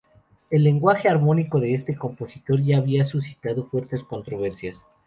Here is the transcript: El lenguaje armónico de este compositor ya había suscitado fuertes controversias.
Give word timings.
El 0.49 0.63
lenguaje 0.63 1.09
armónico 1.09 1.59
de 1.59 1.75
este 1.75 1.95
compositor 1.95 2.59
ya 2.59 2.77
había 2.79 3.05
suscitado 3.05 3.65
fuertes 3.67 4.03
controversias. 4.03 4.77